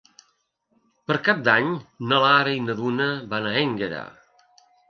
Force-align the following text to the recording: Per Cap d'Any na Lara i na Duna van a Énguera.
Per 1.11 1.17
Cap 1.27 1.43
d'Any 1.49 1.69
na 2.13 2.23
Lara 2.25 2.57
i 2.61 2.65
na 2.71 2.77
Duna 2.83 3.11
van 3.35 3.49
a 3.51 3.55
Énguera. 3.63 4.05